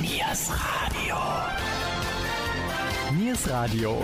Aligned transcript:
Niers 0.00 0.48
Radio. 0.48 1.16
Niers 3.12 3.46
Radio. 3.46 3.98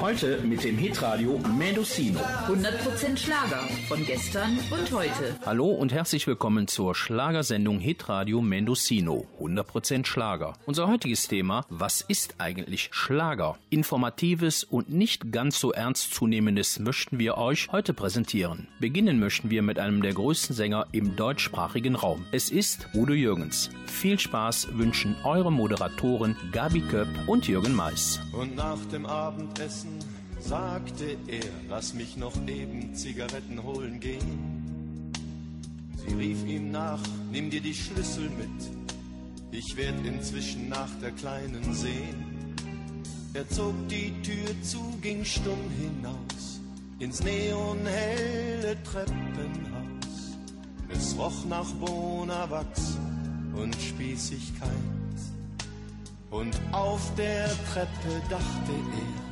Heute 0.00 0.38
mit 0.44 0.62
dem 0.62 0.78
Hitradio 0.78 1.40
Mendocino. 1.58 2.20
100% 2.46 3.16
Schlager 3.16 3.68
von 3.88 4.06
gestern 4.06 4.56
und 4.70 4.92
heute. 4.92 5.36
Hallo 5.44 5.66
und 5.70 5.92
herzlich 5.92 6.28
willkommen 6.28 6.68
zur 6.68 6.94
Schlagersendung 6.94 7.80
Hitradio 7.80 8.40
Mendocino. 8.40 9.26
100% 9.40 10.06
Schlager. 10.06 10.52
Unser 10.66 10.86
heutiges 10.86 11.26
Thema, 11.26 11.66
was 11.68 12.00
ist 12.00 12.36
eigentlich 12.38 12.90
Schlager? 12.92 13.58
Informatives 13.70 14.62
und 14.62 14.88
nicht 14.88 15.32
ganz 15.32 15.58
so 15.58 15.72
ernstzunehmendes 15.72 16.78
möchten 16.78 17.18
wir 17.18 17.36
euch 17.36 17.68
heute 17.72 17.92
präsentieren. 17.92 18.68
Beginnen 18.78 19.18
möchten 19.18 19.50
wir 19.50 19.62
mit 19.62 19.80
einem 19.80 20.02
der 20.02 20.14
größten 20.14 20.54
Sänger 20.54 20.86
im 20.92 21.16
deutschsprachigen 21.16 21.96
Raum. 21.96 22.24
Es 22.30 22.50
ist 22.50 22.88
Udo 22.94 23.14
Jürgens. 23.14 23.70
Viel 23.86 24.20
Spaß 24.20 24.68
wünschen 24.78 25.16
eure 25.24 25.50
Moderatoren 25.50 26.36
Gabi 26.52 26.82
Köpp 26.82 27.08
und 27.26 27.48
Jürgen 27.48 27.74
Mais. 27.74 28.20
Und 28.32 28.54
nach 28.54 28.78
dem 28.92 29.04
Abendessen 29.04 29.87
sagte 30.40 31.16
er, 31.26 31.44
lass 31.68 31.94
mich 31.94 32.16
noch 32.16 32.34
eben 32.46 32.94
Zigaretten 32.94 33.62
holen 33.62 34.00
gehen. 34.00 35.12
Sie 35.96 36.14
rief 36.14 36.44
ihm 36.46 36.70
nach, 36.70 37.02
nimm 37.30 37.50
dir 37.50 37.60
die 37.60 37.74
Schlüssel 37.74 38.30
mit, 38.30 38.70
ich 39.50 39.76
werd 39.76 40.04
inzwischen 40.04 40.68
nach 40.68 40.90
der 41.00 41.10
Kleinen 41.12 41.74
sehen. 41.74 42.54
Er 43.34 43.48
zog 43.48 43.74
die 43.88 44.12
Tür 44.22 44.62
zu, 44.62 44.80
ging 45.02 45.24
stumm 45.24 45.70
hinaus, 45.78 46.60
ins 46.98 47.22
neonhelle 47.22 48.82
Treppenhaus. 48.82 50.36
Es 50.88 51.16
roch 51.18 51.44
nach 51.44 51.70
Bonawachs 51.74 52.96
und 53.54 53.74
Spießigkeit. 53.74 54.70
Und 56.30 56.58
auf 56.72 57.14
der 57.16 57.46
Treppe 57.72 58.22
dachte 58.28 58.72
er, 58.72 59.27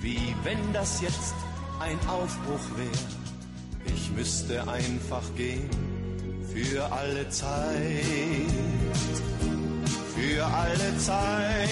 wie 0.00 0.34
wenn 0.44 0.72
das 0.72 1.00
jetzt 1.00 1.34
ein 1.80 1.98
Aufbruch 2.08 2.76
wär. 2.76 3.94
Ich 3.94 4.10
müsste 4.12 4.68
einfach 4.68 5.22
gehen 5.36 5.68
für 6.52 6.90
alle 6.92 7.28
Zeit, 7.30 8.46
für 10.14 10.44
alle 10.44 10.98
Zeit. 10.98 11.68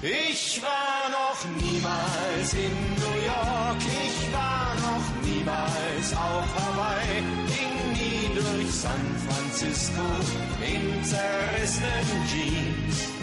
Ich 0.00 0.62
war 0.62 1.10
noch 1.10 1.44
niemals 1.60 2.52
in 2.54 2.70
New 2.96 3.18
York, 3.26 3.82
ich 4.06 4.32
war 4.32 4.74
noch 4.76 5.28
niemals 5.28 6.12
auf 6.12 6.46
Hawaii, 6.56 7.22
ging 7.48 7.92
nie 7.92 8.34
durch 8.34 8.70
San 8.72 9.04
Francisco 9.26 10.02
in 10.64 11.04
zerrissenen 11.04 12.26
Jeans. 12.28 13.17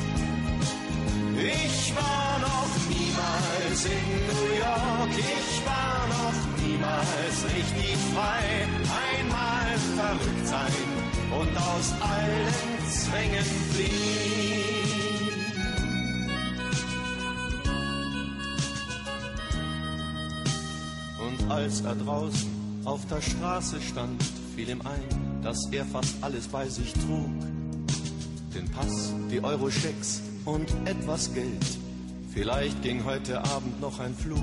Ich 1.38 1.94
war 1.96 2.40
noch 2.40 2.70
niemals 2.88 3.86
in 3.86 3.92
New 4.28 4.56
York, 4.58 5.10
ich 5.18 5.66
war 5.66 6.08
noch 6.08 6.66
niemals 6.66 7.44
richtig 7.54 7.98
frei. 8.14 8.68
Einmal 9.12 9.78
verrückt 9.96 10.48
sein 10.48 10.96
und 11.38 11.58
aus 11.58 11.94
allen 12.00 12.90
Zwängen 12.90 13.46
fliehen. 13.74 14.16
Und 21.20 21.52
als 21.52 21.82
er 21.82 21.96
draußen 21.96 22.50
auf 22.86 23.06
der 23.08 23.22
Straße 23.22 23.82
stand, 23.82 24.24
fiel 24.56 24.70
ihm 24.70 24.82
ein, 24.82 25.42
dass 25.44 25.58
er 25.72 25.86
fast 25.86 26.16
alles 26.22 26.48
bei 26.48 26.70
sich 26.70 26.94
trug. 26.94 27.30
Den 28.54 28.72
Pass, 28.72 29.12
die 29.30 29.44
Euro-Schecks 29.44 30.22
und 30.46 30.70
etwas 30.86 31.34
Geld. 31.34 31.66
Vielleicht 32.34 32.82
ging 32.82 33.04
heute 33.04 33.44
Abend 33.44 33.80
noch 33.82 34.00
ein 34.00 34.16
Flug. 34.16 34.40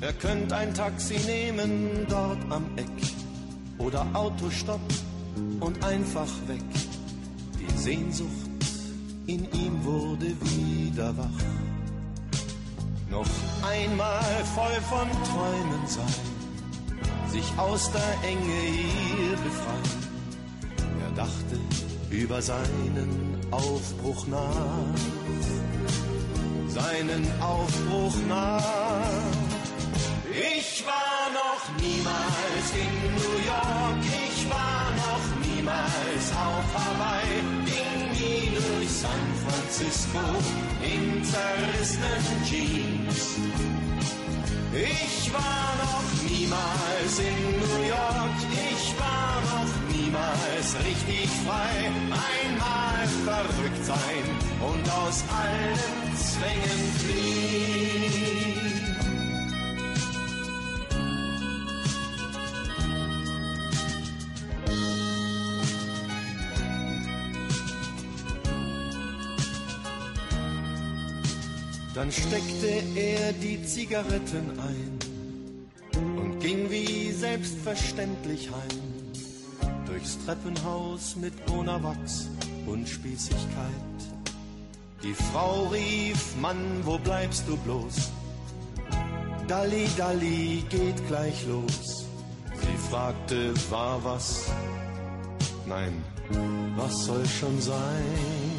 Er 0.00 0.12
könnte 0.12 0.56
ein 0.56 0.72
Taxi 0.74 1.18
nehmen 1.26 2.06
dort 2.08 2.38
am 2.50 2.64
Eck 2.76 2.86
oder 3.78 4.06
Autostopp 4.14 4.80
und 5.60 5.84
einfach 5.84 6.28
weg. 6.46 6.62
Die 7.58 7.78
Sehnsucht 7.78 8.30
in 9.26 9.44
ihm 9.52 9.84
wurde 9.84 10.32
wieder 10.40 11.16
wach. 11.16 11.26
Noch 13.10 13.26
einmal 13.68 14.44
voll 14.54 14.80
von 14.88 15.08
Träumen 15.24 15.86
sein, 15.86 17.30
sich 17.30 17.58
aus 17.58 17.90
der 17.90 18.28
Enge 18.28 18.60
hier 18.62 19.36
befreien. 19.36 20.08
Er 21.04 21.10
dachte 21.16 21.58
über 22.10 22.40
seinen 22.40 23.27
Aufbruch 23.50 24.26
nach, 24.26 24.98
seinen 26.68 27.26
Aufbruch 27.40 28.14
nach. 28.28 28.62
Ich 30.30 30.84
war 30.86 31.30
noch 31.32 31.82
niemals 31.82 32.66
in 32.74 33.14
New 33.14 33.38
York, 33.46 34.04
ich 34.04 34.50
war 34.50 34.90
noch 35.04 35.26
niemals 35.46 36.30
auf 36.46 36.66
Hawaii, 36.74 37.40
ging 37.64 38.12
nie 38.12 38.54
durch 38.54 38.90
San 38.90 39.24
Francisco 39.44 40.20
in 40.82 41.24
zerrissenen 41.24 42.44
Jeans. 42.44 43.87
Ich 44.72 45.32
war 45.32 45.74
noch 45.78 46.30
niemals 46.30 47.18
in 47.18 47.58
New 47.58 47.88
York, 47.88 48.38
ich 48.52 48.94
war 48.98 49.40
noch 49.50 49.72
niemals 49.96 50.76
richtig 50.86 51.28
frei. 51.46 51.90
Einmal 52.10 53.06
verrückt 53.24 53.84
sein 53.84 54.24
und 54.60 54.84
aus 54.90 55.24
allen 55.32 56.16
Zwängen 56.16 56.92
fliehen. 56.98 58.77
Dann 71.94 72.12
steckte 72.12 72.82
er 72.94 73.32
die 73.32 73.62
Zigaretten 73.64 74.58
ein 74.60 74.98
und 76.16 76.38
ging 76.40 76.70
wie 76.70 77.12
selbstverständlich 77.12 78.50
heim. 78.50 79.84
Durchs 79.86 80.18
Treppenhaus 80.24 81.16
mit 81.16 81.46
Bonawachs 81.46 82.28
und 82.66 82.88
Spießigkeit. 82.88 83.98
Die 85.02 85.14
Frau 85.14 85.68
rief, 85.68 86.36
Mann, 86.40 86.80
wo 86.84 86.98
bleibst 86.98 87.44
du 87.48 87.56
bloß? 87.56 88.10
Dalli, 89.46 89.88
Dalli, 89.96 90.64
geht 90.68 91.06
gleich 91.08 91.46
los. 91.46 92.06
Sie 92.60 92.90
fragte, 92.90 93.54
war 93.70 94.04
was? 94.04 94.50
Nein, 95.66 96.04
was 96.76 97.06
soll 97.06 97.24
schon 97.26 97.60
sein? 97.60 98.57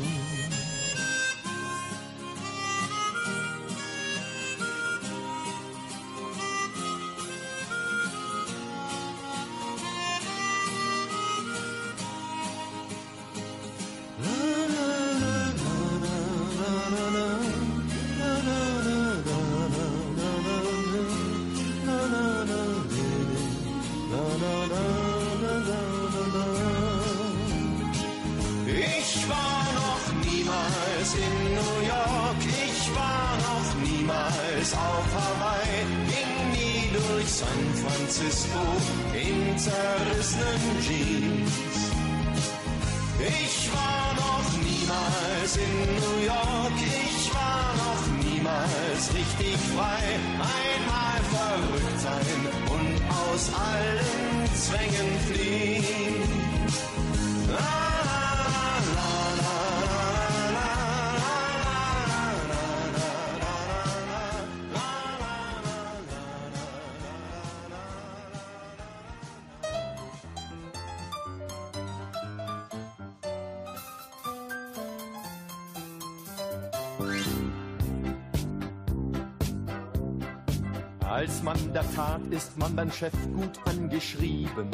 Als 81.01 81.43
Mann 81.43 81.73
der 81.73 81.89
Tat 81.95 82.21
ist 82.29 82.57
man 82.57 82.75
beim 82.75 82.91
Chef 82.91 83.13
gut 83.35 83.59
angeschrieben. 83.65 84.69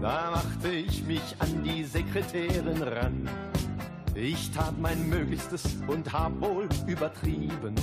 Da 0.00 0.30
machte 0.30 0.68
ich 0.68 1.04
mich 1.04 1.36
an 1.38 1.62
die 1.62 1.84
Sekretärin 1.84 2.82
ran. 2.82 3.28
Ich 4.14 4.50
tat 4.52 4.78
mein 4.78 5.08
Möglichstes 5.08 5.76
und 5.86 6.12
hab 6.12 6.40
wohl 6.40 6.68
übertrieben. 6.86 7.74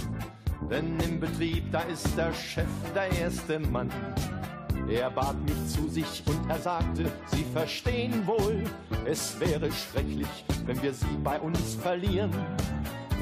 Denn 0.72 1.00
im 1.02 1.20
Betrieb, 1.20 1.72
da 1.72 1.82
ist 1.82 2.18
der 2.18 2.34
Chef 2.34 2.68
der 2.96 3.12
erste 3.12 3.60
Mann. 3.60 3.92
Er 4.90 5.10
bat 5.12 5.36
mich 5.44 5.68
zu 5.68 5.88
sich 5.88 6.24
und 6.26 6.50
er 6.50 6.60
sagte, 6.60 7.12
Sie 7.28 7.46
verstehen 7.54 8.26
wohl, 8.26 8.64
es 9.06 9.40
wäre 9.40 9.72
schrecklich, 9.72 10.46
wenn 10.66 10.82
wir 10.82 10.94
Sie 10.94 11.18
bei 11.24 11.40
uns 11.40 11.76
verlieren. 11.76 12.32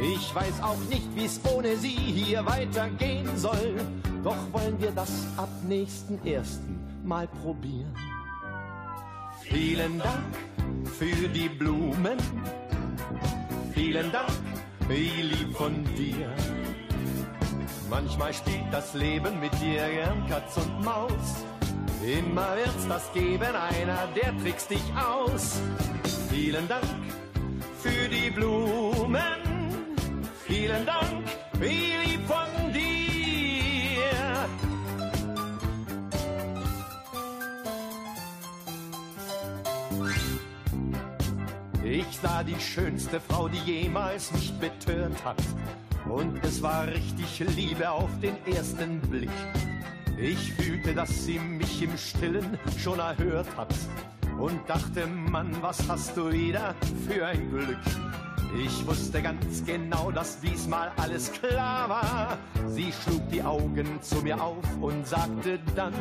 Ich 0.01 0.33
weiß 0.33 0.63
auch 0.63 0.79
nicht, 0.89 1.07
wie's 1.13 1.39
ohne 1.53 1.77
Sie 1.77 1.89
hier 1.89 2.43
weitergehen 2.43 3.29
soll. 3.37 3.75
Doch 4.23 4.51
wollen 4.51 4.81
wir 4.81 4.91
das 4.91 5.27
ab 5.37 5.49
nächsten 5.67 6.25
ersten 6.25 6.79
Mal 7.03 7.27
probieren. 7.27 7.93
Vielen 9.43 9.99
Dank 9.99 10.23
für 10.97 11.27
die 11.29 11.49
Blumen. 11.49 12.17
Vielen 13.75 14.11
Dank, 14.11 14.31
wie 14.87 15.21
lieb 15.21 15.55
von 15.55 15.83
dir. 15.95 16.33
Manchmal 17.87 18.33
spielt 18.33 18.71
das 18.71 18.95
Leben 18.95 19.39
mit 19.39 19.53
dir 19.61 19.87
gern 19.87 20.27
Katz 20.27 20.57
und 20.57 20.83
Maus. 20.83 21.45
Immer 22.03 22.55
wird's 22.55 22.87
das 22.87 23.13
geben, 23.13 23.53
einer, 23.55 24.07
der 24.15 24.35
trickst 24.41 24.71
dich 24.71 24.83
aus. 24.95 25.61
Vielen 26.29 26.67
Dank 26.67 26.85
für 27.81 28.09
die 28.09 28.31
Blumen. 28.31 29.40
Vielen 30.51 30.85
Dank, 30.85 31.23
wie 31.61 31.93
lieb 32.03 32.27
von 32.27 32.73
dir. 32.73 32.81
Ich 41.85 42.17
sah 42.21 42.43
die 42.43 42.59
schönste 42.59 43.21
Frau, 43.21 43.47
die 43.47 43.59
jemals 43.59 44.33
mich 44.33 44.51
betört 44.59 45.23
hat. 45.23 45.41
Und 46.09 46.43
es 46.43 46.61
war 46.61 46.85
richtig 46.85 47.39
Liebe 47.55 47.89
auf 47.89 48.09
den 48.21 48.35
ersten 48.45 48.99
Blick. 48.99 49.29
Ich 50.19 50.51
fühlte, 50.55 50.93
dass 50.93 51.23
sie 51.23 51.39
mich 51.39 51.81
im 51.81 51.97
Stillen 51.97 52.59
schon 52.77 52.99
erhört 52.99 53.47
hat. 53.55 53.73
Und 54.37 54.69
dachte, 54.69 55.07
Mann, 55.07 55.55
was 55.61 55.87
hast 55.87 56.17
du 56.17 56.29
wieder 56.29 56.75
für 57.07 57.25
ein 57.25 57.49
Glück? 57.51 58.30
Ich 58.57 58.85
wusste 58.85 59.21
ganz 59.21 59.63
genau, 59.65 60.11
dass 60.11 60.39
diesmal 60.41 60.91
alles 60.97 61.31
klar 61.31 61.87
war. 61.87 62.37
Sie 62.67 62.91
schlug 62.91 63.21
die 63.31 63.41
Augen 63.41 64.01
zu 64.01 64.17
mir 64.17 64.41
auf 64.41 64.65
und 64.81 65.07
sagte 65.07 65.59
dann, 65.75 65.93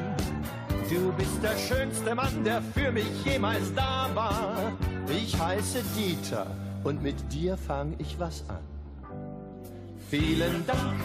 du 0.88 1.12
bist 1.12 1.43
der 1.43 1.56
schönste 1.56 2.14
Mann, 2.14 2.43
der 2.44 2.61
für 2.61 2.91
mich 2.91 3.25
jemals 3.25 3.73
da 3.75 4.11
war. 4.14 4.73
Ich 5.08 5.38
heiße 5.38 5.82
Dieter 5.97 6.47
und 6.82 7.02
mit 7.02 7.17
dir 7.32 7.56
fang 7.56 7.94
ich 7.99 8.19
was 8.19 8.44
an. 8.49 8.58
Vielen 10.11 10.67
Dank 10.67 11.00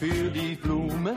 für 0.00 0.30
die 0.30 0.56
Blumen. 0.56 1.14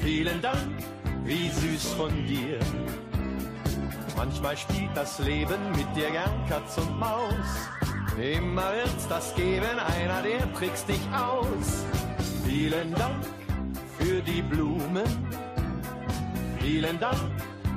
Vielen 0.00 0.42
Dank, 0.42 0.82
wie 1.24 1.48
süß 1.48 1.92
von 1.92 2.10
dir. 2.26 2.58
Manchmal 4.16 4.56
spielt 4.56 4.90
das 4.96 5.20
Leben 5.20 5.70
mit 5.70 5.94
dir 5.94 6.10
gern 6.10 6.44
Katz 6.48 6.76
und 6.76 6.98
Maus. 6.98 7.79
Immer 8.20 8.74
wird's 8.74 9.08
das 9.08 9.34
geben, 9.34 9.78
einer, 9.78 10.20
der 10.20 10.52
trickst 10.52 10.86
dich 10.86 11.00
aus. 11.10 11.86
Vielen 12.44 12.94
Dank 12.94 13.24
für 13.98 14.20
die 14.20 14.42
Blumen. 14.42 15.08
Vielen 16.60 17.00
Dank, 17.00 17.18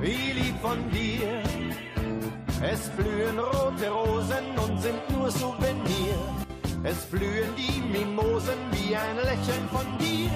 wie 0.02 0.32
lieb 0.32 0.54
von 0.60 0.78
dir. 0.90 1.40
Es 2.62 2.90
blühen 2.90 3.38
rote 3.38 3.88
Rosen 3.88 4.58
und 4.58 4.82
sind 4.82 5.10
nur 5.10 5.30
Souvenir. 5.30 6.14
Es 6.82 7.06
blühen 7.06 7.48
die 7.56 7.80
Mimosen 7.80 8.58
wie 8.72 8.94
ein 8.94 9.16
Lächeln 9.16 9.66
von 9.72 9.86
dir. 9.96 10.30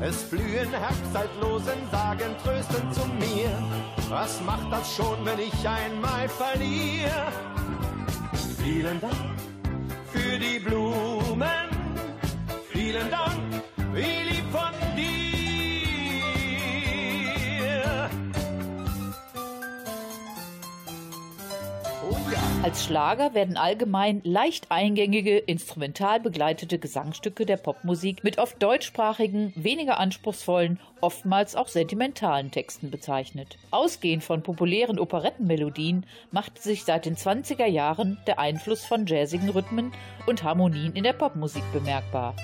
Es 0.00 0.30
blühen 0.30 0.70
Herbstzeitlosen, 0.70 1.90
sagen 1.90 2.34
tröstend 2.42 2.94
zu 2.94 3.06
mir. 3.20 3.50
Was 4.08 4.40
macht 4.40 4.72
das 4.72 4.96
schon, 4.96 5.22
wenn 5.26 5.40
ich 5.40 5.68
einmal 5.68 6.26
verliere? 6.26 7.30
Vielen 8.62 8.98
Dank 8.98 9.41
für 10.12 10.38
die 10.38 10.58
Blumen. 10.58 11.68
Vielen 12.70 13.10
Dank, 13.10 13.62
wie 13.94 14.28
lieb 14.28 14.46
von 14.50 14.81
Als 22.62 22.84
Schlager 22.84 23.34
werden 23.34 23.56
allgemein 23.56 24.20
leicht 24.22 24.70
eingängige, 24.70 25.36
instrumental 25.36 26.20
begleitete 26.20 26.78
Gesangstücke 26.78 27.44
der 27.44 27.56
Popmusik 27.56 28.22
mit 28.22 28.38
oft 28.38 28.62
deutschsprachigen, 28.62 29.52
weniger 29.56 29.98
anspruchsvollen, 29.98 30.78
oftmals 31.00 31.56
auch 31.56 31.66
sentimentalen 31.66 32.52
Texten 32.52 32.92
bezeichnet. 32.92 33.58
Ausgehend 33.72 34.22
von 34.22 34.44
populären 34.44 35.00
Operettenmelodien 35.00 36.06
machte 36.30 36.62
sich 36.62 36.84
seit 36.84 37.04
den 37.04 37.16
20er 37.16 37.66
Jahren 37.66 38.18
der 38.28 38.38
Einfluss 38.38 38.84
von 38.84 39.06
jazzigen 39.06 39.48
Rhythmen 39.48 39.90
und 40.26 40.44
Harmonien 40.44 40.92
in 40.92 41.02
der 41.02 41.14
Popmusik 41.14 41.64
bemerkbar. 41.72 42.36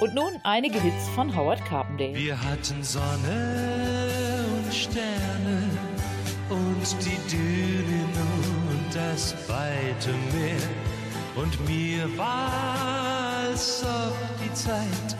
Und 0.00 0.12
nun 0.12 0.40
einige 0.42 0.80
Hits 0.80 1.08
von 1.10 1.36
Howard 1.36 1.64
Carpendale. 1.64 2.16
Wir 2.16 2.42
hatten 2.42 2.82
Sonne 2.82 4.08
und 4.56 4.74
Sterne 4.74 5.70
und 6.50 6.96
die 7.04 7.30
Dünen 7.30 8.31
das 8.94 9.34
weite 9.48 10.10
Meer. 10.32 10.62
Und 11.34 11.52
mir 11.66 12.06
war, 12.18 13.42
als 13.48 13.82
ob 13.82 14.16
die 14.44 14.52
Zeit 14.52 15.16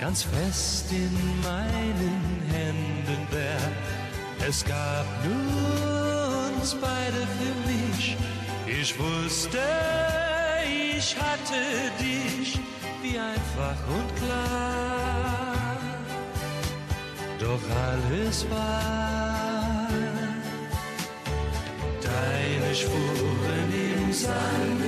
ganz 0.00 0.22
fest 0.22 0.86
in 0.92 1.12
meinen 1.42 2.42
Händen 2.52 3.26
wär. 3.30 4.46
Es 4.46 4.64
gab 4.64 5.06
nur 5.24 6.56
uns 6.56 6.74
beide 6.74 7.26
für 7.38 7.54
mich. 7.70 8.16
Ich 8.66 8.96
wusste, 8.98 9.58
ich 10.96 11.16
hatte 11.16 11.90
dich 11.98 12.60
wie 13.02 13.18
einfach 13.18 13.76
und 13.88 14.16
klar. 14.16 15.76
Doch 17.38 17.60
alles 17.76 18.48
war 18.50 19.25
Spuren 22.76 23.72
im 23.72 24.12
Sand, 24.12 24.82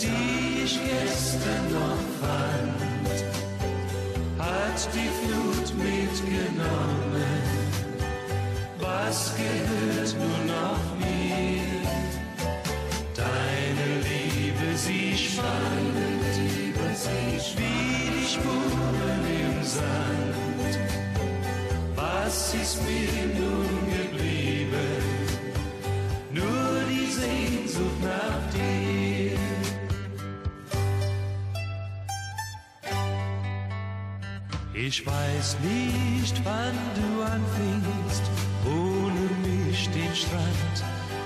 die 0.00 0.62
ich 0.62 0.78
gestern 0.84 1.64
noch 1.72 2.04
fand, 2.20 3.18
hat 4.38 4.88
die 4.94 5.10
Flut 5.18 5.68
mitgenommen. 5.74 7.42
Was 8.78 9.34
gehört 9.34 10.14
nur 10.16 10.40
noch 10.54 10.84
mir? 11.00 11.88
Deine 13.16 13.88
Liebe, 14.06 14.76
sie 14.76 15.16
schwankt, 15.18 16.36
wie 16.38 16.72
die 17.56 18.26
Spuren 18.28 19.22
im 19.42 19.64
Sand. 19.64 20.78
Was 21.96 22.54
ist 22.54 22.78
mir 22.82 23.26
nun 23.40 23.67
Ich 34.90 35.06
weiß 35.06 35.58
nicht, 35.60 36.40
wann 36.44 36.78
du 36.94 37.22
anfingst, 37.22 38.22
ohne 38.64 39.22
mich 39.46 39.86
den 39.90 40.14
Strand 40.16 40.76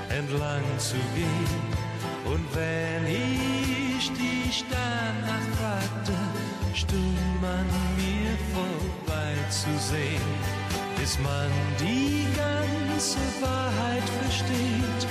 entlang 0.08 0.64
zu 0.78 0.96
gehen. 1.14 1.62
Und 2.24 2.44
wenn 2.56 3.06
ich 3.06 4.10
dich 4.14 4.64
danach 4.68 5.46
fragte, 5.60 6.18
stumm 6.74 7.38
an 7.44 7.66
mir 8.02 8.34
vorbeizusehen, 8.52 10.34
bis 10.98 11.16
man 11.20 11.48
die 11.78 12.26
ganze 12.36 13.20
Wahrheit 13.40 14.08
versteht, 14.22 15.06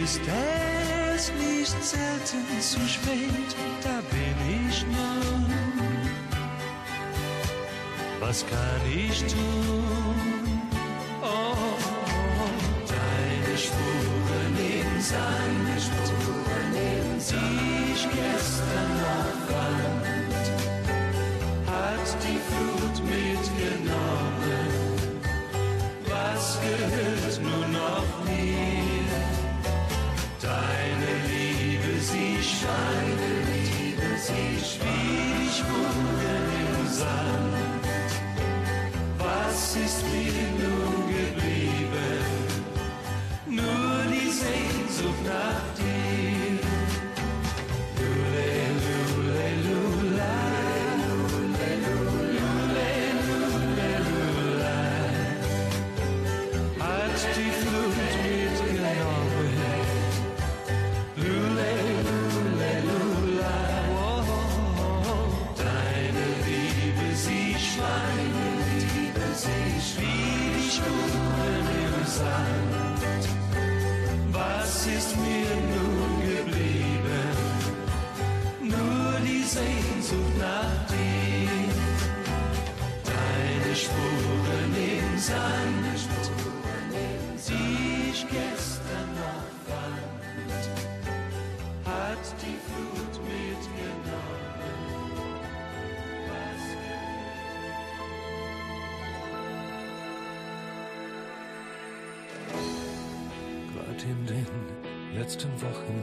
ist 0.00 0.20
es 1.16 1.32
nicht 1.32 1.84
selten 1.84 2.60
zu 2.60 2.88
spät, 2.88 3.56
da 3.82 4.00
bin 4.12 4.68
ich 4.68 4.86
nun. 4.86 5.73
Was 8.26 8.44
kann 8.46 8.80
ich 8.90 9.20
tun? 9.20 9.84
Oh, 11.22 11.76
deine 12.88 13.58
Spuren 13.58 14.56
im 14.80 15.00
Sand, 15.00 15.78
sie 17.18 17.36
ich 17.92 18.02
gestern 18.08 18.92
noch 19.04 19.32
fand, 19.50 20.46
hat 21.68 22.08
die 22.24 22.40
Flut 22.48 22.96
mitgenommen. 23.04 24.03
Letzten 105.34 105.62
Wochen 105.62 105.98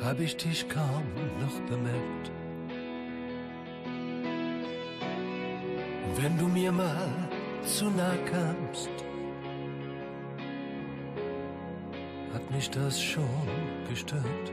habe 0.00 0.22
ich 0.22 0.36
dich 0.36 0.68
kaum 0.68 1.04
noch 1.40 1.60
bemerkt. 1.68 2.30
Wenn 6.16 6.38
du 6.38 6.46
mir 6.46 6.70
mal 6.70 7.08
zu 7.64 7.86
nah 7.86 8.16
kamst, 8.26 8.90
hat 12.32 12.50
mich 12.52 12.70
das 12.70 13.02
schon 13.02 13.48
gestört. 13.88 14.52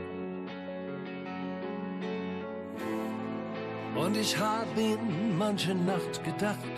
Und 3.94 4.16
ich 4.16 4.36
habe 4.36 4.80
in 4.80 5.38
manche 5.38 5.74
Nacht 5.74 6.24
gedacht, 6.24 6.76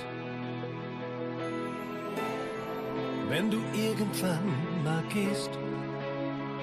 wenn 3.30 3.48
du 3.48 3.58
irgendwann 3.72 4.48
mal 4.82 5.04
gehst, 5.08 5.50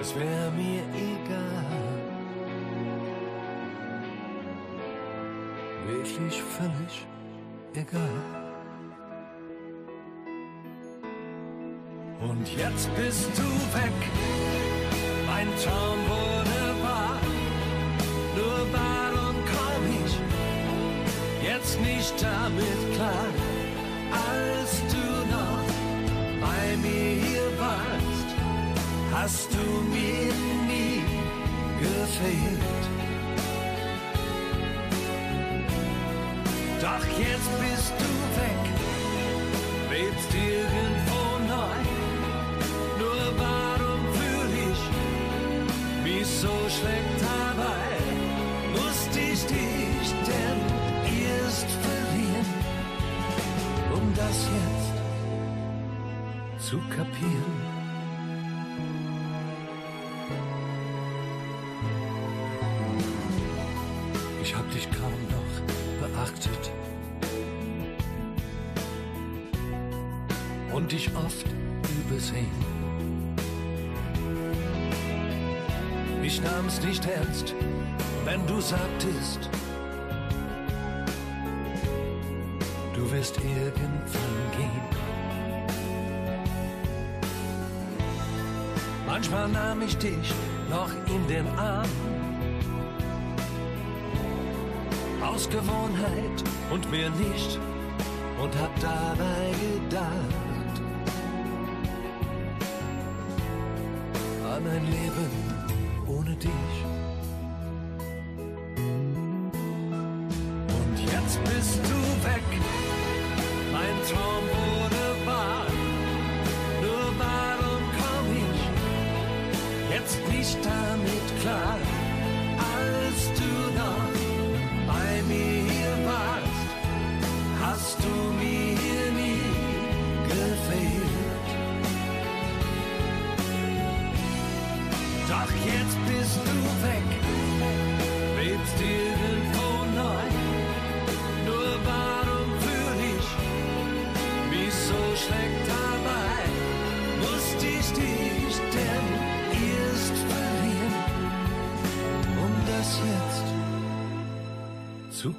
es 0.00 0.14
wäre 0.14 0.50
mir 0.50 0.82
egal. 0.94 1.64
Wirklich 5.86 6.42
völlig 6.42 7.06
egal. 7.74 8.38
Und 12.20 12.46
jetzt 12.56 12.94
bist 12.96 13.30
du 13.38 13.48
weg, 13.78 13.98
mein 15.26 15.48
Traum 15.62 15.98
wurde 16.12 16.60
wahr. 16.82 17.18
Nur 18.36 18.60
warum 18.72 19.36
komm 19.54 19.84
ich 20.04 20.14
jetzt 21.48 21.80
nicht 21.80 22.14
damit 22.22 22.94
klar, 22.94 23.27
hast 29.20 29.48
du 29.52 29.66
mir 29.94 30.32
nie 30.72 31.02
gefehlt. 31.80 32.84
Doch 36.80 37.06
jetzt 37.24 37.50
bist 37.62 37.94
du 38.02 38.10
weg, 38.40 38.62
lebst 39.90 40.30
irgendwo 40.34 41.22
neu. 41.54 41.80
Nur 43.02 43.24
warum 43.44 44.00
fühl 44.16 44.52
ich 44.70 44.82
mich 46.04 46.26
so 46.26 46.54
schlecht 46.76 47.18
dabei? 47.32 47.88
Musste 48.78 49.18
ich 49.20 49.42
dich 49.46 50.08
denn 50.30 50.60
erst 51.26 51.70
verlieren, 51.84 52.50
um 53.96 54.04
das 54.14 54.38
jetzt 54.58 54.96
zu 56.68 56.78
kapieren? 56.96 57.67
Hab 64.68 64.74
dich 64.74 64.90
kaum 64.90 65.12
noch 65.30 66.08
beachtet 66.08 66.70
und 70.74 70.92
dich 70.92 71.08
oft 71.16 71.46
übersehen. 72.04 72.50
Ich 76.22 76.42
nahm's 76.42 76.82
nicht 76.82 77.06
ernst, 77.06 77.54
wenn 78.26 78.46
du 78.46 78.60
sagtest, 78.60 79.48
du 82.94 83.10
wirst 83.10 83.38
irgendwann 83.38 84.50
gehen. 84.54 84.82
Manchmal 89.06 89.48
nahm 89.48 89.80
ich 89.80 89.96
dich 89.96 90.34
noch 90.68 90.90
in 91.06 91.26
den 91.26 91.46
Arm. 91.56 91.88
Aus 95.28 95.48
Gewohnheit 95.50 96.42
und 96.70 96.90
mir 96.90 97.10
nicht 97.10 97.60
und 98.42 98.52
hab 98.60 98.74
dabei 98.80 99.52
gedacht 99.60 100.82
an 104.44 104.66
ein 104.66 104.86
Leben 104.86 105.30
ohne 106.06 106.34
dich. 106.34 106.87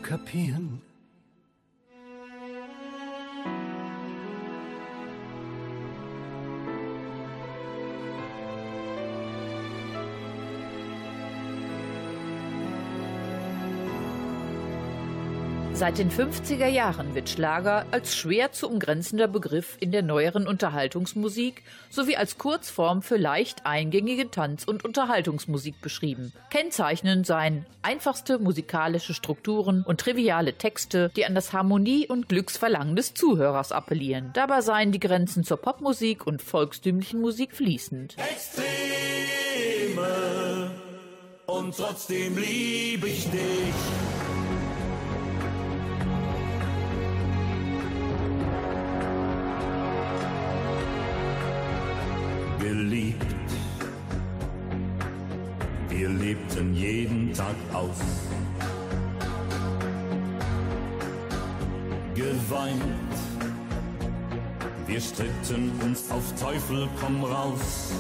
Kapieren? 0.10 0.82
Seit 15.80 15.98
den 15.98 16.12
50er 16.12 16.68
Jahren 16.68 17.16
wird 17.16 17.30
Schlager 17.30 17.86
als 17.92 18.14
schwer 18.14 18.52
zu 18.52 18.70
umgrenzender 18.70 19.30
Begriff 19.30 19.78
in 19.80 19.94
der 19.94 20.02
neueren 20.02 20.46
Unterhaltungsmusik 20.46 21.64
sowie 21.90 22.18
als 22.18 22.38
Kurzform 22.38 23.02
für 23.02 23.16
leicht 23.16 23.66
eingängige 23.66 24.30
Tanz- 24.30 24.66
und 24.66 24.84
Unterhaltungsmusik 24.84 25.80
beschrieben. 25.80 26.34
Kennzeichnend 26.50 27.26
seien 27.26 27.66
einfachste 27.82 28.40
musikalische 28.40 29.14
Strukturen 29.14 29.86
und 29.88 30.02
triviale 30.02 30.52
Texte, 30.52 31.12
die 31.16 31.26
an 31.26 31.34
das 31.34 31.54
Harmonie- 31.54 32.08
und 32.10 32.28
Glücksverlangen 32.28 32.98
des 32.98 33.14
Zuhörers 33.14 33.72
appellieren. 33.72 34.32
Dabei 34.34 34.60
seien 34.60 34.92
die 34.92 35.00
Grenzen 35.00 35.46
zur 35.46 35.62
Popmusik 35.62 36.28
und 36.28 36.42
volkstümlichen 36.42 37.22
Musik 37.22 37.56
fließend. 37.56 38.18
Extreme 38.18 38.68
und 41.46 41.78
trotzdem 41.78 42.38
liebe 42.38 43.08
ich 43.08 43.32
dich. 43.32 44.29
Aus. 57.74 58.00
Geweint. 62.16 63.16
Wir 64.88 65.00
stritten 65.00 65.72
uns 65.84 66.10
auf 66.12 66.24
Teufel 66.40 66.90
komm 67.00 67.24
raus. 67.24 67.94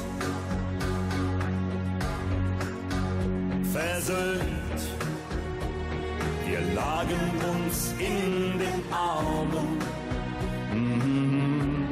Versöhnt. 3.71 4.81
Wir 6.47 6.61
lagen 6.73 7.19
uns 7.53 7.93
in 7.99 8.57
den 8.57 8.83
Armen. 8.91 9.77
Mhm. 10.73 11.87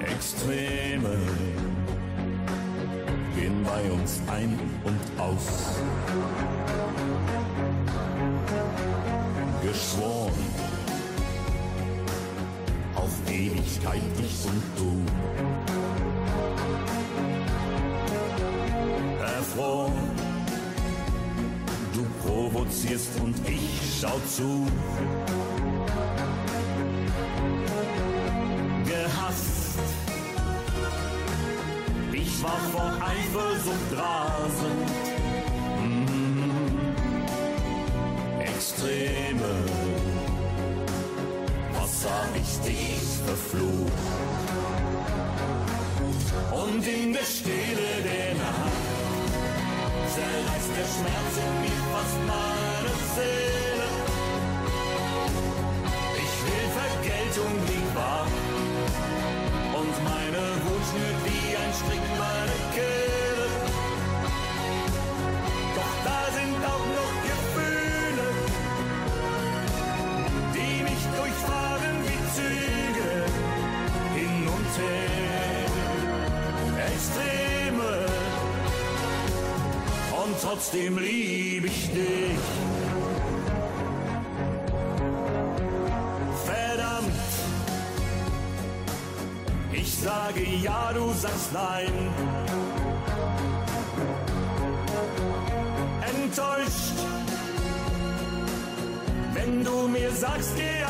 Extreme 0.00 1.16
gehen 3.34 3.64
bei 3.64 3.90
uns 3.90 4.20
ein 4.28 4.58
und 4.84 4.95
aus. 5.18 5.80
Geschworen 9.62 10.32
auf 12.94 13.10
Ewigkeit 13.30 14.02
ich 14.18 14.46
und 14.46 14.62
du. 14.76 15.04
Erfroren, 19.22 19.92
du 21.94 22.04
provozierst 22.24 23.20
und 23.20 23.36
ich 23.48 23.98
schau 24.00 24.18
zu. 24.28 24.66
Gehasst, 28.84 29.78
ich 32.12 32.42
war 32.42 32.60
vor 32.72 32.92
Eifersucht 33.00 33.92
rasend. 33.92 34.85
Ich 42.34 42.58
dich 42.60 43.06
verflucht? 43.24 44.02
Und 46.52 46.86
in 46.86 47.12
der 47.12 47.24
Stille 47.24 47.90
der 48.04 48.34
Nacht 48.34 48.76
zerreißt 50.14 50.72
der 50.78 50.88
Schmerz 50.94 51.32
in 51.44 51.52
mir 51.62 51.82
fast 51.92 52.18
meine 52.34 52.92
Seele. 53.14 53.88
Ich 56.24 56.34
will 56.44 56.68
Vergeltung, 56.80 57.52
die 57.68 57.86
wahr. 57.96 58.26
Und 59.80 59.94
meine 60.04 60.42
Wut 60.64 60.84
schnürt 60.88 61.20
wie 61.26 61.56
ein 61.56 61.72
Strick 61.80 62.06
trotzdem 80.56 80.98
lieb 80.98 81.64
ich 81.66 81.90
dich. 81.90 82.38
Verdammt. 86.44 87.12
Ich 89.72 89.98
sage 89.98 90.42
ja, 90.62 90.92
du 90.94 91.12
sagst 91.12 91.52
nein. 91.52 91.92
Enttäuscht, 96.14 96.96
wenn 99.34 99.62
du 99.62 99.88
mir 99.88 100.10
sagst, 100.10 100.56
geh 100.56 100.85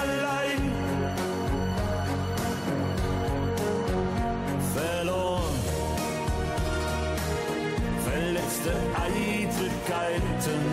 Eitelkeiten, 10.17 10.65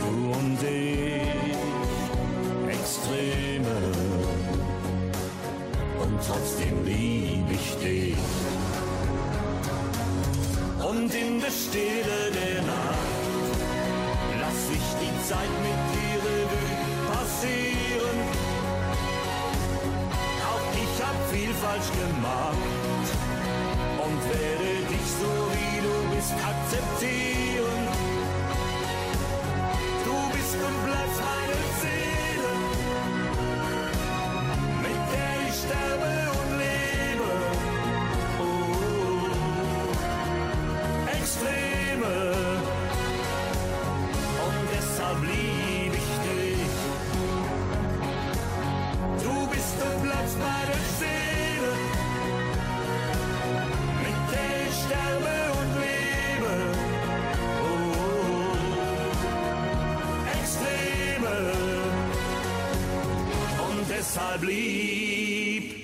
du 0.00 0.32
und 0.32 0.62
ich, 0.62 1.56
Extreme 2.68 3.78
und 6.02 6.18
trotzdem 6.26 6.84
lieb 6.84 7.46
ich 7.50 7.76
dich. 7.76 8.16
Und 10.86 11.14
in 11.14 11.40
der 11.40 11.50
Stille 11.50 12.20
der 12.34 12.62
Nacht 12.62 12.98
lass 14.40 14.62
ich 14.76 14.86
die 15.00 15.28
Zeit 15.28 15.52
mit 15.66 15.80
dir 15.92 16.18
Revue 16.28 16.96
passieren. 17.12 18.18
Auch 20.50 20.66
ich 20.84 21.02
hab 21.02 21.16
viel 21.30 21.54
falsch 21.54 21.90
gemacht 22.00 22.81
deshalb 64.12 64.42
lieb 64.42 65.74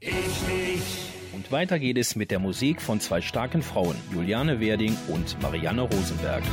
ich 0.00 0.10
dich. 0.10 0.82
Und 1.32 1.50
weiter 1.50 1.78
geht 1.78 1.98
es 1.98 2.16
mit 2.16 2.30
der 2.30 2.38
Musik 2.38 2.80
von 2.80 3.00
zwei 3.00 3.20
starken 3.20 3.62
Frauen, 3.62 3.96
Juliane 4.12 4.60
Werding 4.60 4.96
und 5.08 5.40
Marianne 5.42 5.82
Rosenberg. 5.82 6.44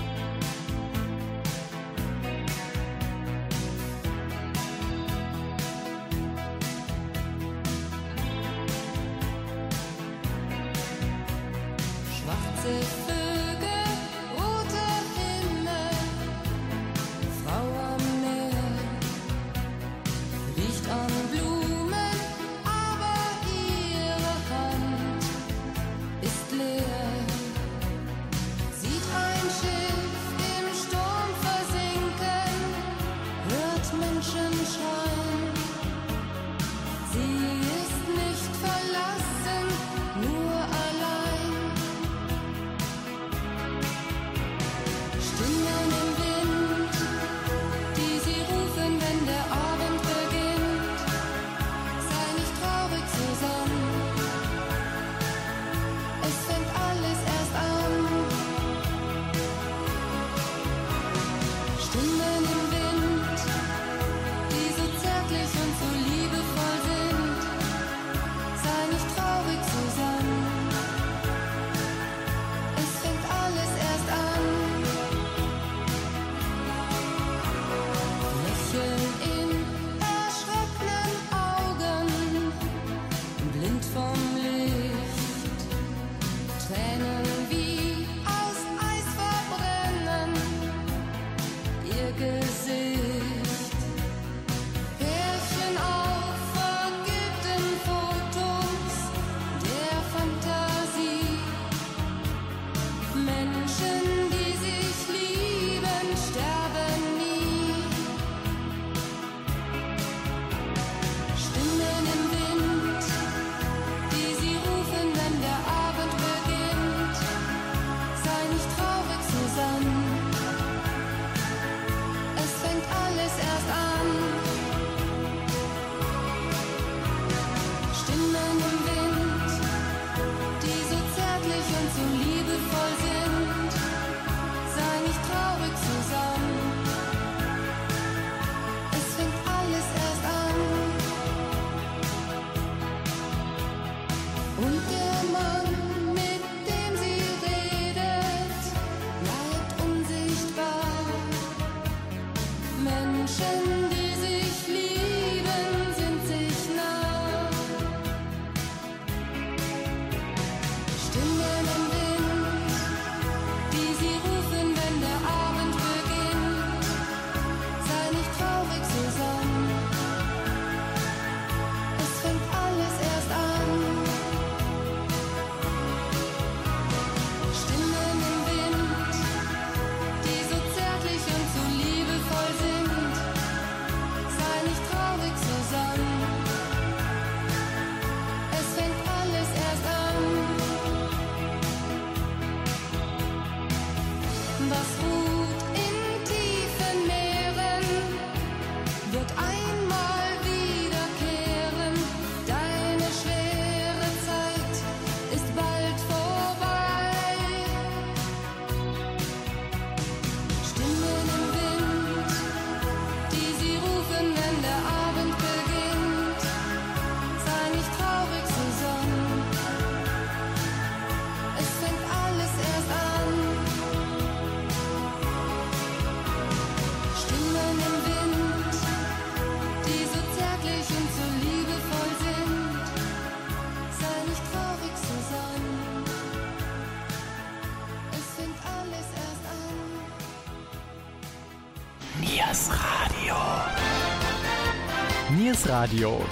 Radio. 245.67 246.23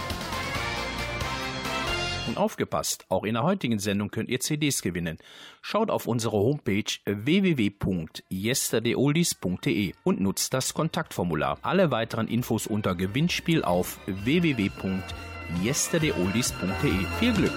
Und 2.28 2.38
aufgepasst, 2.38 3.06
auch 3.10 3.24
in 3.24 3.34
der 3.34 3.41
heutigen 3.43 3.80
Sendung 3.80 4.10
könnt 4.10 4.30
ihr 4.30 4.39
CDs 4.39 4.82
gewinnen. 4.82 5.17
Schaut 5.62 5.91
auf 5.91 6.08
unsere 6.08 6.38
Homepage 6.38 6.86
www.yesterdayoldies.de 7.06 9.93
und 10.04 10.21
nutzt 10.21 10.54
das 10.54 10.74
Kontaktformular. 10.74 11.60
Alle 11.62 11.91
weiteren 11.91 12.28
Infos 12.28 12.65
unter 12.65 12.95
Gewinnspiel 12.95 13.63
auf 13.63 14.00
www.yesterdayoldies.de. 14.06 17.06
Viel 17.19 17.34
Glück! 17.34 17.54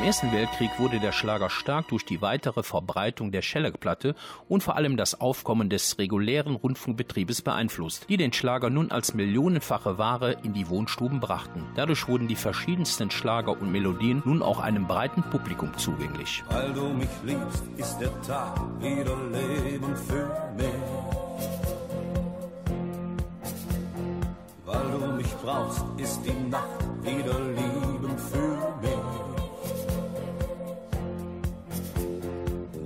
Dem 0.00 0.06
Ersten 0.06 0.32
Weltkrieg 0.32 0.70
wurde 0.78 0.98
der 0.98 1.12
Schlager 1.12 1.50
stark 1.50 1.88
durch 1.88 2.06
die 2.06 2.22
weitere 2.22 2.62
Verbreitung 2.62 3.32
der 3.32 3.42
Schellackplatte 3.42 4.14
und 4.48 4.62
vor 4.62 4.76
allem 4.76 4.96
das 4.96 5.20
Aufkommen 5.20 5.68
des 5.68 5.98
regulären 5.98 6.54
Rundfunkbetriebes 6.56 7.42
beeinflusst, 7.42 8.06
die 8.08 8.16
den 8.16 8.32
Schlager 8.32 8.70
nun 8.70 8.90
als 8.90 9.12
millionenfache 9.12 9.98
Ware 9.98 10.36
in 10.42 10.54
die 10.54 10.68
Wohnstuben 10.68 11.20
brachten. 11.20 11.66
Dadurch 11.74 12.08
wurden 12.08 12.28
die 12.28 12.36
verschiedensten 12.36 13.10
Schlager 13.10 13.52
und 13.52 13.72
Melodien 13.72 14.22
nun 14.24 14.42
auch 14.42 14.60
einem 14.60 14.86
breiten 14.86 15.22
Publikum 15.22 15.76
zugänglich. 15.76 16.42
Weil 16.48 16.72
du 16.72 16.88
mich 16.94 17.08
liebst, 17.24 17.64
ist 17.76 17.98
der 17.98 18.22
Tag 18.22 18.58
wieder 18.80 19.16
Leben 19.32 19.96
für 19.96 20.30
mich. 20.56 20.66
Weil 24.64 24.98
du 24.98 25.16
mich 25.16 25.32
brauchst, 25.42 25.84
ist 25.98 26.20
die 26.24 26.48
Nacht 26.48 26.80
wieder 27.02 27.38
Lieben 27.38 27.99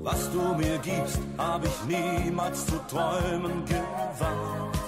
Was 0.04 0.30
du 0.32 0.54
mir 0.54 0.76
gibst, 0.80 1.18
hab 1.38 1.64
ich 1.64 1.78
niemals 1.88 2.66
zu 2.66 2.78
träumen 2.90 3.64
gewagt. 3.64 4.78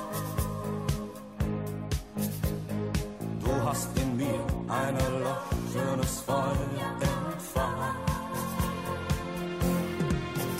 Du 3.42 3.52
hast 3.64 3.88
in 3.98 4.14
mir 4.18 4.38
ein 4.68 4.94
erloschenes 4.94 6.20
Feuer 6.20 6.68
entfacht. 7.00 7.96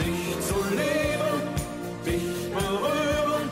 Dich 0.01 0.41
zu 0.49 0.59
leben, 0.81 1.39
dich 2.07 2.51
berühren, 2.55 3.51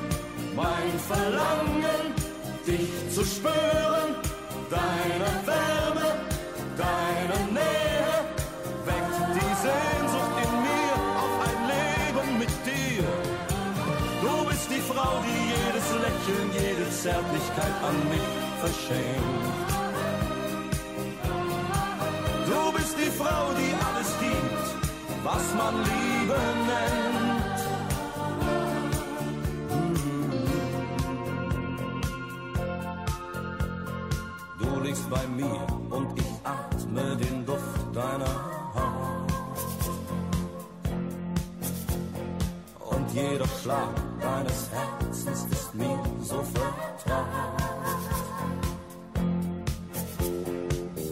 mein 0.56 0.98
Verlangen, 1.06 2.14
dich 2.66 3.14
zu 3.14 3.22
spüren, 3.26 4.10
deine 4.70 5.43
bist 14.54 14.70
die 14.70 14.84
Frau, 14.92 15.12
die 15.26 15.40
jedes 15.54 15.88
Lächeln, 16.04 16.48
jede 16.52 16.86
Zärtlichkeit 16.90 17.76
an 17.88 17.96
mich 18.12 18.28
verschenkt. 18.62 19.68
Du 22.48 22.60
bist 22.76 22.96
die 23.02 23.12
Frau, 23.20 23.44
die 23.60 23.72
alles 23.86 24.10
gibt, 24.20 24.66
was 25.24 25.44
man 25.60 25.74
Liebe 25.90 26.40
nennt. 26.70 27.60
Du 34.60 34.68
liegst 34.84 35.10
bei 35.10 35.26
mir 35.40 35.66
und 35.90 36.08
ich 36.16 36.32
atme 36.44 37.16
den 37.16 37.44
Duft 37.44 37.82
deiner 37.92 38.34
Haut. 38.76 39.32
Und 42.92 43.12
jeder 43.12 43.48
Schlag 43.60 44.03
deines 44.24 44.70
Herzens 44.72 45.46
ist 45.50 45.74
mir 45.74 45.98
so 46.20 46.42
vertraut. 46.42 47.26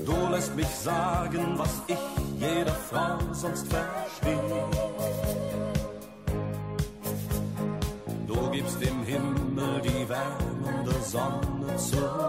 Du 0.06 0.16
lässt 0.30 0.56
mich 0.56 0.68
sagen, 0.68 1.58
was 1.58 1.82
ich 1.86 2.04
jeder 2.38 2.76
Frau 2.90 3.18
sonst 3.32 3.66
verstehe. 3.68 4.64
Du 8.26 8.50
gibst 8.50 8.80
dem 8.80 9.04
Himmel 9.04 9.80
die 9.82 10.08
wärmende 10.08 10.94
Sonne 11.02 11.76
zurück. 11.76 12.21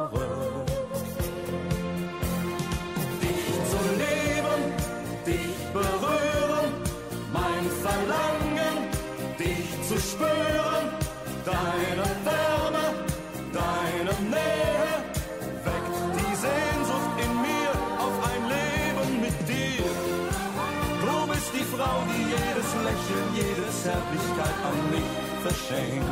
Mich 24.91 25.13
verschenkt. 25.43 26.05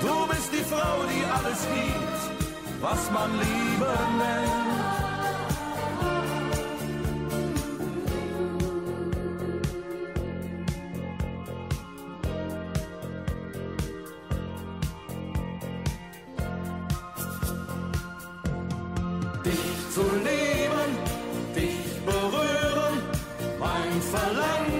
Du 0.00 0.26
bist 0.28 0.50
die 0.52 0.64
Frau, 0.72 0.96
die 1.10 1.24
alles 1.38 1.60
gibt, 1.74 2.20
was 2.80 3.10
man 3.10 3.30
Liebe 3.38 3.92
nennt. 4.18 4.70
Dich 19.44 19.90
zu 19.94 20.02
leben, 20.28 20.90
dich 21.54 22.04
berühren, 22.04 22.96
mein 23.58 24.02
Verlangen, 24.02 24.79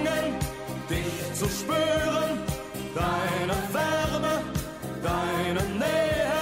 zu 1.41 1.49
spüren, 1.49 2.31
deine 2.93 3.57
Wärme, 3.73 4.33
deine 5.01 5.63
Nähe, 5.83 6.41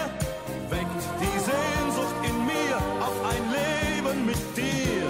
weckt 0.69 1.03
die 1.21 1.37
Sehnsucht 1.49 2.19
in 2.29 2.37
mir 2.51 2.75
auf 3.07 3.17
ein 3.31 3.43
Leben 3.59 4.25
mit 4.25 4.43
dir. 4.57 5.07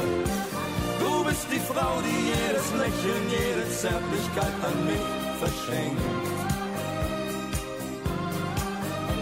Du 1.00 1.24
bist 1.24 1.48
die 1.52 1.64
Frau, 1.72 1.94
die 2.08 2.22
jedes 2.34 2.68
Lächeln, 2.84 3.24
jede 3.38 3.66
Zärtlichkeit 3.82 4.58
an 4.70 4.78
mich 4.90 5.08
verschenkt. 5.42 6.26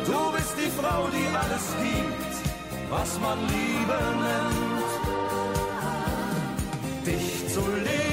Du 0.05 0.19
bist 0.35 0.53
die 0.61 0.71
Frau, 0.79 1.07
die 1.15 1.27
alles 1.43 1.67
gibt, 1.85 2.35
was 2.89 3.09
man 3.21 3.39
Liebe 3.55 3.99
nennt. 4.25 4.91
Dich 7.05 7.53
zu 7.53 7.61
leben, 7.85 8.06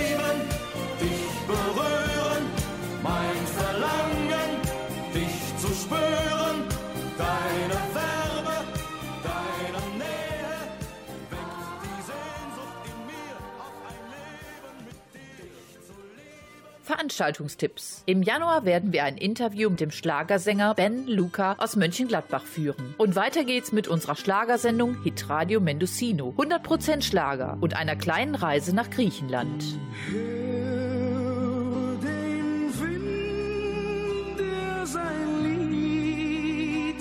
Veranstaltungstipps. 16.85 18.03
Im 18.05 18.23
Januar 18.23 18.67
werden 18.67 18.93
wir 18.93 19.05
ein 19.05 19.17
Interview 19.17 19.71
mit 19.71 19.81
dem 19.81 19.91
Schlagersänger 19.91 20.75
Ben 20.75 21.07
Luca 21.07 21.57
aus 21.59 21.77
Mönchengladbach 21.77 22.45
führen. 22.45 22.95
Und 22.99 23.17
weiter 23.17 23.45
geht's 23.45 23.73
mit 23.73 23.89
unserer 23.89 24.17
Schlagersendung 24.17 25.03
Hitradio 25.03 25.61
Mendocino. 25.61 26.35
100% 26.37 27.03
Schlager 27.03 27.57
und 27.63 27.75
einer 27.75 27.97
kleinen 27.97 28.35
Reise 28.35 28.75
nach 28.75 28.91
Griechenland. 28.91 29.65
Hör 30.11 31.97
den 32.03 32.71
Wind, 32.79 34.39
der 34.39 34.87
sein 34.87 35.51
Lied 35.71 37.01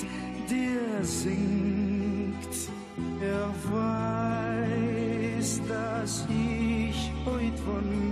dir 0.49 1.03
singt. 1.03 2.69
Er 3.21 3.53
weiß, 5.39 5.61
dass 5.67 6.25
ich 6.29 7.11
heut 7.25 7.59
von 7.59 7.81
dir 7.91 8.02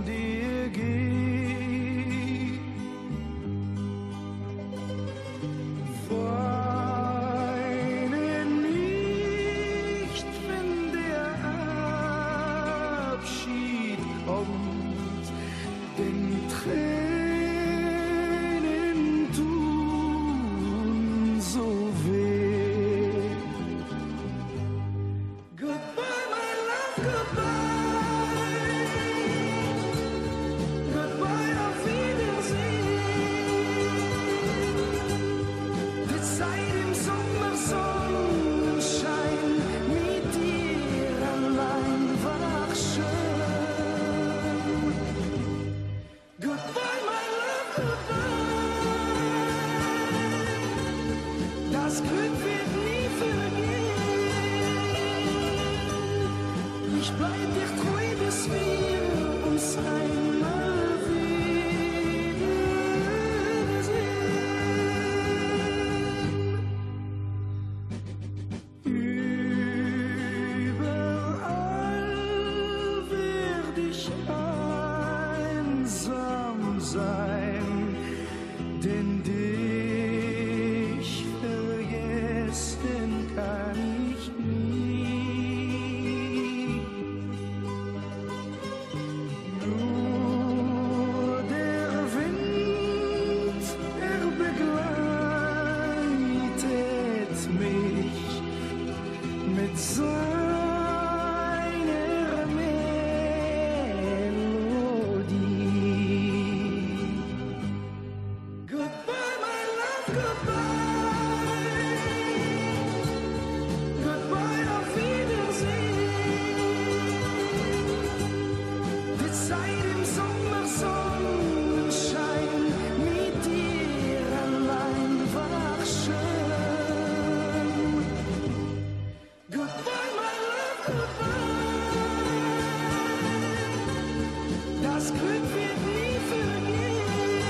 das 135.01 135.11
Glück 135.13 135.45
wird 135.55 135.79
nie 135.87 136.17
vergehen. 136.29 137.41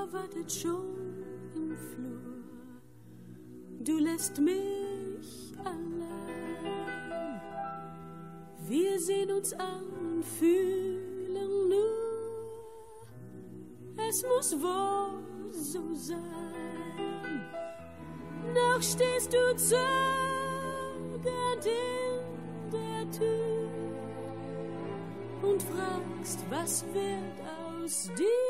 Papa 0.00 0.12
wartet 0.12 0.50
schon 0.50 1.24
im 1.54 1.76
Flur. 1.76 2.42
Du 3.80 3.98
lässt 3.98 4.40
mich 4.40 5.52
allein. 5.64 7.40
Wir 8.66 8.98
sehen 9.00 9.30
uns 9.30 9.52
an 9.54 9.84
und 9.98 10.24
fühlen 10.24 11.68
nur, 11.68 13.04
es 14.08 14.22
muss 14.22 14.52
wohl 14.62 15.52
so 15.52 15.94
sein. 15.94 16.20
Noch 18.54 18.82
stehst 18.82 19.32
du 19.32 19.56
zögernd 19.56 19.86
in 21.66 22.70
der 22.70 23.10
Tür 23.10 23.68
und 25.42 25.62
fragst, 25.62 26.38
was 26.50 26.84
wird 26.94 27.40
aus 27.84 28.10
dir? 28.16 28.49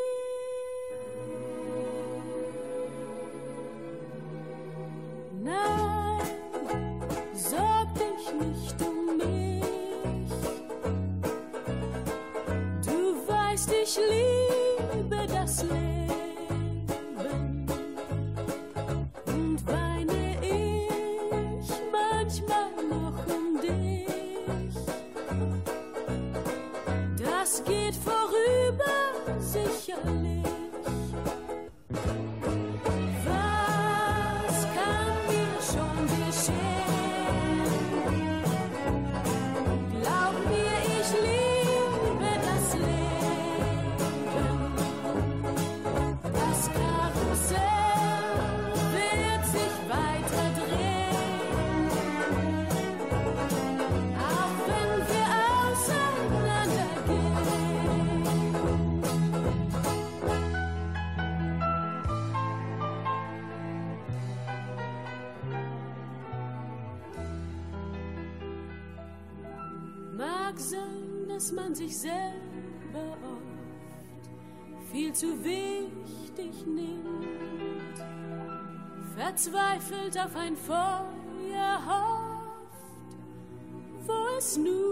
man 71.52 71.74
sich 71.74 71.96
selber 71.96 73.16
oft 73.22 74.90
viel 74.90 75.12
zu 75.12 75.44
wichtig 75.44 76.66
nimmt, 76.66 77.98
verzweifelt 79.16 80.18
auf 80.18 80.34
ein 80.36 80.56
Feuer 80.56 81.80
hofft, 81.86 82.76
wo 84.06 84.36
es 84.36 84.56
nur 84.56 84.89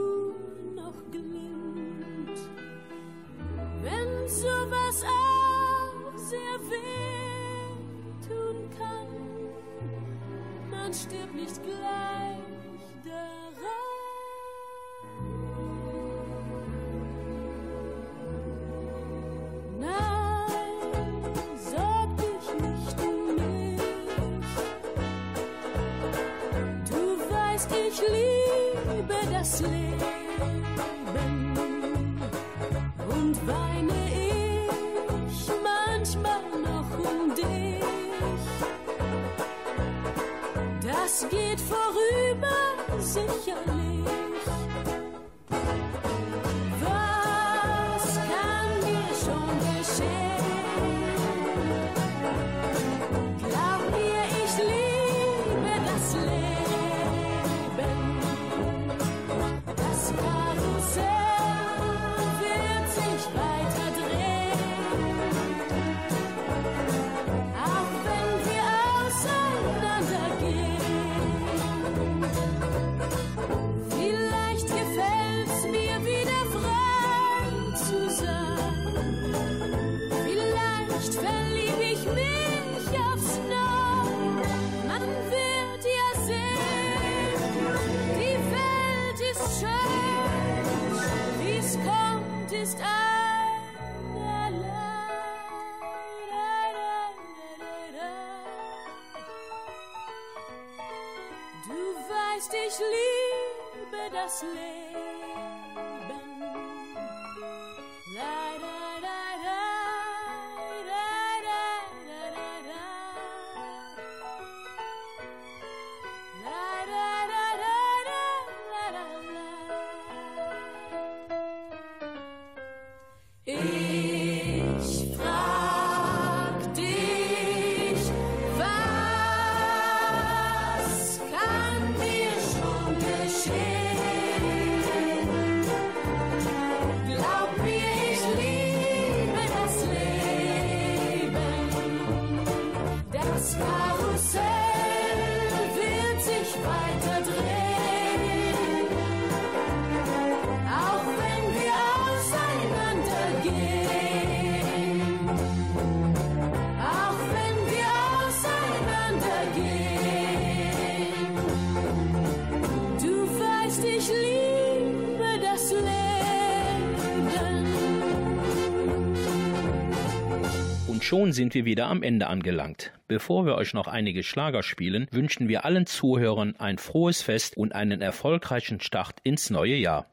schon 171.08 171.32
sind 171.32 171.54
wir 171.54 171.64
wieder 171.64 171.86
am 171.86 172.02
Ende 172.02 172.26
angelangt. 172.26 172.92
Bevor 173.06 173.46
wir 173.46 173.54
euch 173.54 173.72
noch 173.72 173.88
einige 173.88 174.22
Schlager 174.22 174.62
spielen, 174.62 175.06
wünschen 175.10 175.48
wir 175.48 175.64
allen 175.64 175.86
Zuhörern 175.86 176.54
ein 176.58 176.76
frohes 176.76 177.22
Fest 177.22 177.56
und 177.56 177.74
einen 177.74 178.02
erfolgreichen 178.02 178.78
Start 178.80 179.14
ins 179.22 179.48
neue 179.48 179.76
Jahr. 179.76 180.04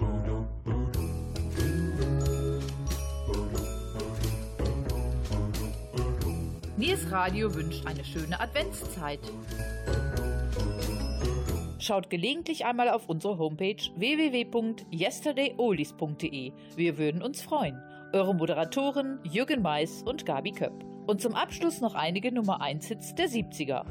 Nies 6.77 7.11
Radio 7.11 7.53
wünscht 7.53 7.85
eine 7.85 8.05
schöne 8.05 8.39
Adventszeit. 8.39 9.19
Schaut 11.77 12.09
gelegentlich 12.09 12.63
einmal 12.63 12.87
auf 12.87 13.09
unsere 13.09 13.37
Homepage 13.37 13.83
www.yesterdayolies.de. 13.97 16.53
Wir 16.77 16.97
würden 16.97 17.21
uns 17.21 17.41
freuen. 17.41 17.77
Eure 18.16 18.34
Moderatoren 18.34 19.20
Jürgen 19.26 19.61
Mais 19.61 20.01
und 20.01 20.26
Gabi 20.26 20.53
Köpp. 20.53 20.86
Und 21.05 21.20
zum 21.20 21.36
Abschluss 21.36 21.82
noch 21.82 21.95
einige 21.95 22.32
Nummer 22.32 22.61
1 22.61 22.88
Hits 22.88 23.13
der 23.13 23.28
70er. 23.28 23.84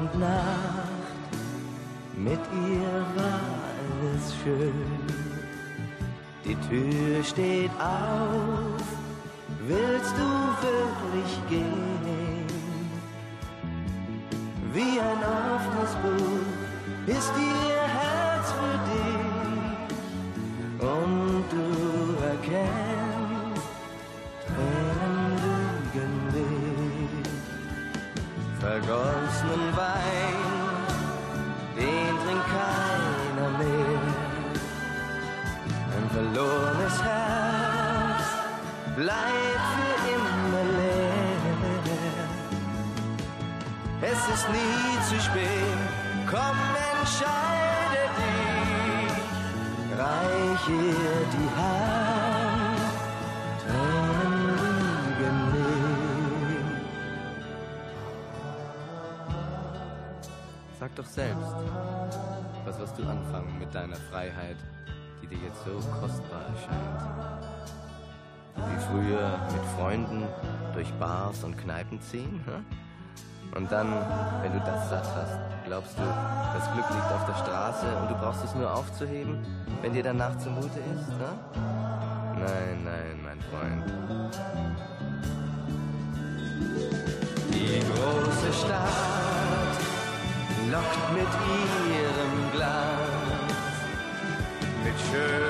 Und 0.00 0.18
Nacht 0.18 1.32
mit 2.16 2.40
ihr 2.68 3.04
war 3.16 3.40
alles 3.90 4.34
schön. 4.42 4.86
Die 6.44 6.56
Tür 6.68 7.22
steht 7.22 7.70
auf, 7.78 8.84
willst 9.66 10.14
du 10.16 10.28
wirklich 10.66 11.32
gehen? 11.48 12.46
Wie 14.72 15.00
ein 15.00 15.20
offenes 15.54 15.92
Buch 16.02 17.18
ist 17.18 17.32
ihr 17.36 17.69
reich 50.60 50.68
ihr 50.68 51.26
die 51.32 51.50
Hand, 51.56 52.80
Tränen 53.62 54.48
lügen 55.16 55.38
nicht. 55.52 56.76
Sag 60.78 60.94
doch 60.96 61.06
selbst, 61.06 61.54
was 62.64 62.78
wirst 62.78 62.98
du 62.98 63.02
anfangen 63.02 63.58
mit 63.58 63.74
deiner 63.74 63.96
Freiheit, 63.96 64.56
die 65.22 65.26
dir 65.26 65.38
jetzt 65.38 65.64
so 65.64 65.72
kostbar 66.00 66.42
erscheint? 66.54 67.02
Wie 68.56 68.80
früher 68.90 69.38
mit 69.52 69.64
Freunden 69.76 70.24
durch 70.74 70.92
Bars 70.94 71.44
und 71.44 71.56
Kneipen 71.56 72.00
ziehen? 72.00 72.42
Hm? 72.44 72.64
Und 73.56 73.72
dann, 73.72 73.92
wenn 74.42 74.52
du 74.52 74.60
das 74.60 74.90
satt 74.90 75.08
hast, 75.14 75.38
glaubst 75.64 75.98
du, 75.98 76.02
das 76.02 76.72
Glück 76.72 76.88
liegt 76.90 77.12
auf 77.12 77.26
der 77.26 77.34
Straße 77.34 77.86
und 77.96 78.10
du 78.10 78.14
brauchst 78.14 78.44
es 78.44 78.54
nur 78.54 78.72
aufzuheben, 78.72 79.44
wenn 79.82 79.92
dir 79.94 80.02
danach 80.02 80.36
zumute 80.38 80.78
ist? 80.78 81.08
Ne? 81.18 81.30
Nein, 82.38 82.84
nein, 82.84 83.20
mein 83.24 83.40
Freund. 83.50 83.84
Die 87.52 87.80
große 87.80 88.52
Stadt 88.52 89.78
lockt 90.70 91.12
mit 91.12 91.32
ihrem 91.96 92.52
Glanz, 92.52 93.52
mit 94.84 94.94
schönen 95.10 95.49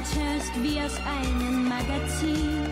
Dein 0.00 0.38
Toast 0.38 0.52
wie 0.62 0.80
aus 0.80 0.96
einem 1.04 1.68
Magazin. 1.68 2.64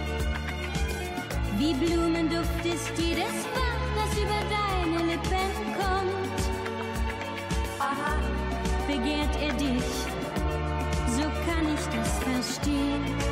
Wie 1.59 1.75
Blumenduft 1.75 2.65
ist 2.65 2.91
jedes 2.97 3.45
Wort, 3.53 3.89
das 3.97 4.17
über 4.17 4.41
deine 4.49 5.05
Lippen 5.05 5.75
kommt. 5.77 6.41
Begehrt 8.87 9.37
er 9.43 9.53
dich, 9.55 9.85
so 11.07 11.25
kann 11.45 11.67
ich 11.75 11.85
das 11.95 12.19
verstehen. 12.21 13.28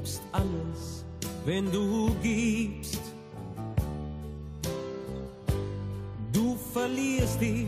gibst 0.00 0.22
alles, 0.32 1.04
wenn 1.44 1.70
du 1.70 2.10
gibst. 2.22 3.00
Du 6.32 6.56
verlierst 6.72 7.38
dich, 7.40 7.66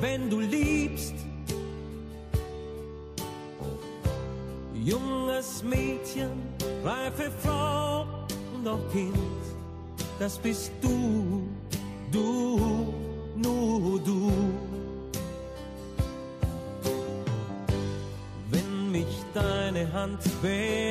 wenn 0.00 0.28
du 0.28 0.40
liebst. 0.40 1.14
Junges 4.84 5.62
Mädchen, 5.62 6.32
reife 6.84 7.30
Frau 7.42 8.04
und 8.54 8.68
auch 8.68 8.90
Kind, 8.92 9.16
das 10.18 10.36
bist 10.38 10.72
du, 10.82 11.48
du, 12.10 12.92
nur 13.36 14.00
du. 14.00 14.32
Wenn 18.50 18.90
mich 18.90 19.22
deine 19.32 19.90
Hand 19.92 20.18
bewegt, 20.42 20.81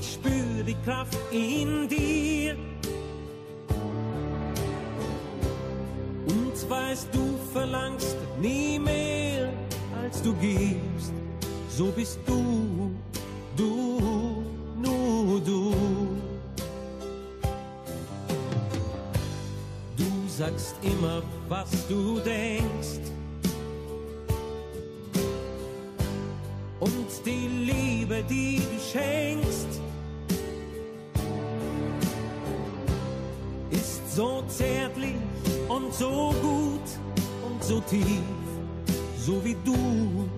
ich 0.00 0.12
spüre 0.14 0.64
die 0.66 0.76
Kraft 0.84 1.18
in 1.30 1.88
dir. 1.88 2.56
Und 6.26 6.70
weißt 6.70 7.08
du, 7.12 7.38
verlangst 7.52 8.16
nie 8.40 8.78
mehr, 8.78 9.52
als 10.02 10.22
du 10.22 10.32
gibst. 10.34 11.12
So 11.68 11.86
bist 11.86 12.18
du, 12.26 12.90
du, 13.56 14.44
nur 14.80 15.40
du. 15.40 15.74
Du 19.96 20.28
sagst 20.28 20.74
immer, 20.82 21.22
was 21.48 21.86
du 21.88 22.18
denkst 22.20 23.15
so 37.66 37.80
tief, 37.80 38.22
so 39.18 39.44
wie 39.44 39.56
du. 39.64 40.35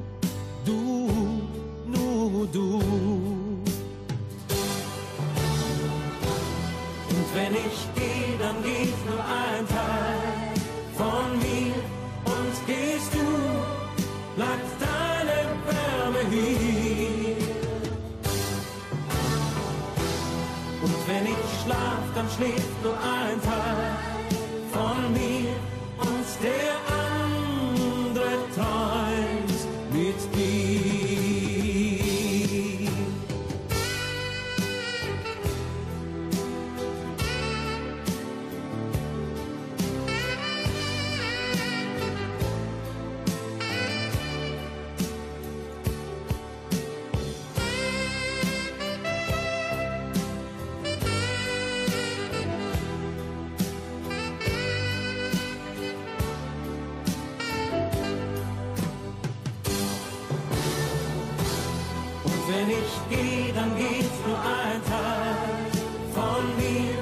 Wenn 62.59 62.71
ich 62.71 62.93
gehe, 63.09 63.53
dann 63.53 63.77
geht 63.77 64.11
nur 64.27 64.39
ein 64.39 64.81
Teil 64.93 65.71
von 66.15 66.43
mir. 66.57 66.99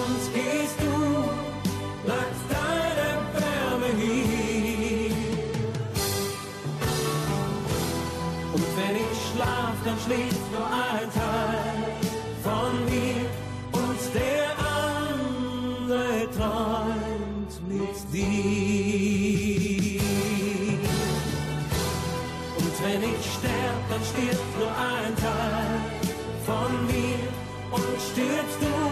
Und 0.00 0.22
gehst 0.34 0.78
du, 0.80 0.94
bleibt 2.04 2.42
deine 2.50 3.08
Wärme 3.36 3.90
hier. 4.00 5.14
Und 8.54 8.66
wenn 8.78 8.96
ich 8.96 9.18
schlaf, 9.30 9.76
dann 9.84 9.98
schläft 10.04 10.35
dann 23.96 24.04
stirbt 24.04 24.58
nur 24.58 24.68
ein 24.68 25.16
Teil 25.16 25.80
von 26.44 26.86
mir. 26.86 27.18
Und 27.70 28.00
stirbst 28.00 28.60
du, 28.60 28.85